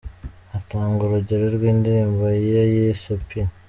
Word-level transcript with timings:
atanga 0.57 0.99
urugero 1.03 1.45
rwindirimbo 1.55 2.25
ye 2.51 2.61
yise 2.73 3.13
P. 3.25 3.27